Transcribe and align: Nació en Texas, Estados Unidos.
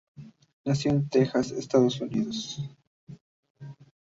Nació 0.65 0.93
en 0.93 1.07
Texas, 1.09 1.51
Estados 1.51 2.01
Unidos. 2.01 2.59